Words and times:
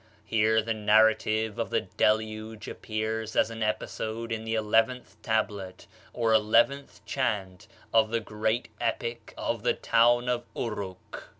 Here 0.25 0.63
the 0.63 0.73
narrative 0.73 1.59
of 1.59 1.69
the 1.69 1.81
Deluge 1.81 2.67
appears 2.67 3.35
as 3.35 3.51
an 3.51 3.61
episode 3.61 4.31
in 4.31 4.45
the 4.45 4.55
eleventh 4.55 5.15
tablet, 5.21 5.85
or 6.11 6.33
eleventh 6.33 7.05
chant 7.05 7.67
of 7.93 8.09
the 8.09 8.19
great 8.19 8.69
epic 8.81 9.35
of 9.37 9.61
the 9.61 9.75
town 9.75 10.27
of 10.27 10.43
Uruk. 10.55 11.25